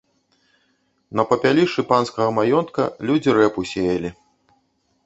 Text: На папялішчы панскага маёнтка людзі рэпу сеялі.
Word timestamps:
На 1.19 1.25
папялішчы 1.31 1.85
панскага 1.91 2.29
маёнтка 2.39 2.81
людзі 3.11 3.29
рэпу 3.39 3.69
сеялі. 3.75 4.09